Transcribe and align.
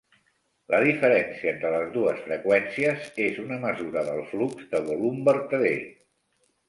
La 0.73 0.77
diferència 0.83 1.51
entre 1.51 1.73
les 1.75 1.91
dues 1.97 2.23
freqüències 2.29 3.05
és 3.29 3.37
una 3.47 3.59
mesura 3.67 4.05
del 4.09 4.25
flux 4.33 4.65
de 4.73 4.85
volum 4.93 5.21
vertader. 5.29 5.77